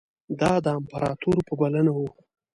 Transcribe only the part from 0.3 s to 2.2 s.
دا د امپراطور په بلنه وو.